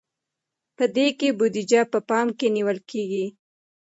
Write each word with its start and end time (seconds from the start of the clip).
په 0.77 0.83
دې 0.95 1.07
کې 1.19 1.29
بودیجه 1.37 1.81
په 1.93 1.99
پام 2.09 2.27
کې 2.37 2.47
نیول 2.55 2.79
کیږي. 2.89 3.25